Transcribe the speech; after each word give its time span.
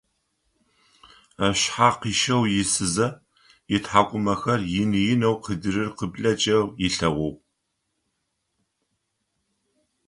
Ышъхьэ 1.47 1.89
къищэу 1.99 2.43
исызэ, 2.61 3.07
ытхьакӀумэхэр 3.75 4.61
ины-инэу 4.81 5.35
къыдырыр 5.43 5.89
къыблэкӀэу 5.97 6.65
ылъэгъугъ. 6.85 7.33